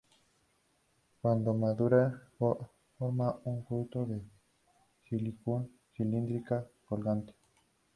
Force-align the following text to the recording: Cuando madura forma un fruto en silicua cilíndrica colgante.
Cuando 1.21 1.53
madura 1.53 2.23
forma 2.39 3.37
un 3.43 3.63
fruto 3.67 4.01
en 4.01 4.31
silicua 5.07 5.63
cilíndrica 5.95 6.65
colgante. 6.85 7.35